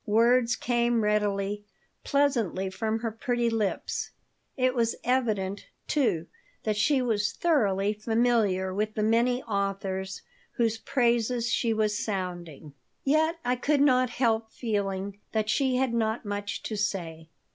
Words 0.07 0.55
came 0.55 1.03
readily, 1.03 1.63
pleasantly 2.03 2.71
from 2.71 3.01
her 3.01 3.11
pretty 3.11 3.51
lips. 3.51 4.09
It 4.57 4.73
was 4.73 4.95
evident, 5.03 5.67
too, 5.87 6.25
that 6.63 6.75
she 6.75 7.03
was 7.03 7.33
thoroughly 7.33 7.93
familiar 7.93 8.73
with 8.73 8.95
the 8.95 9.03
many 9.03 9.43
authors 9.43 10.23
whose 10.53 10.79
praises 10.79 11.51
she 11.51 11.71
was 11.71 12.03
sounding. 12.03 12.73
Yet 13.03 13.35
I 13.45 13.55
could 13.55 13.81
not 13.81 14.09
help 14.09 14.51
feeling 14.51 15.19
that 15.33 15.51
she 15.51 15.75
had 15.75 15.93
not 15.93 16.25
much 16.25 16.63
to 16.63 16.75
say. 16.75 17.29